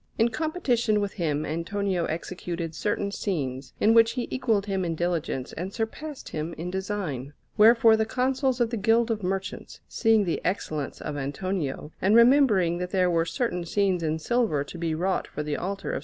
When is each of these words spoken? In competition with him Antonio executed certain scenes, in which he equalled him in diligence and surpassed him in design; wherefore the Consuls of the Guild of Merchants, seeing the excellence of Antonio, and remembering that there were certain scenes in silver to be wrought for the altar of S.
In 0.17 0.29
competition 0.29 0.99
with 0.99 1.13
him 1.13 1.45
Antonio 1.45 2.05
executed 2.05 2.73
certain 2.73 3.11
scenes, 3.11 3.75
in 3.79 3.93
which 3.93 4.13
he 4.13 4.27
equalled 4.31 4.65
him 4.65 4.83
in 4.83 4.95
diligence 4.95 5.53
and 5.53 5.71
surpassed 5.71 6.29
him 6.29 6.53
in 6.57 6.71
design; 6.71 7.33
wherefore 7.55 7.95
the 7.95 8.07
Consuls 8.07 8.59
of 8.59 8.71
the 8.71 8.77
Guild 8.77 9.11
of 9.11 9.21
Merchants, 9.21 9.79
seeing 9.87 10.25
the 10.25 10.41
excellence 10.43 11.01
of 11.01 11.17
Antonio, 11.17 11.91
and 12.01 12.15
remembering 12.15 12.79
that 12.79 12.89
there 12.89 13.11
were 13.11 13.25
certain 13.25 13.63
scenes 13.63 14.01
in 14.01 14.17
silver 14.17 14.63
to 14.63 14.77
be 14.79 14.95
wrought 14.95 15.27
for 15.27 15.43
the 15.43 15.55
altar 15.55 15.91
of 15.91 15.97
S. 15.99 15.99